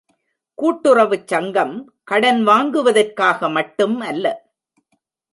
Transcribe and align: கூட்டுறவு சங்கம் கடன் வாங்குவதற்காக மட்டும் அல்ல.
கூட்டுறவு 0.57 1.17
சங்கம் 1.25 1.75
கடன் 2.03 2.43
வாங்குவதற்காக 2.43 3.49
மட்டும் 3.49 3.99
அல்ல. 3.99 4.25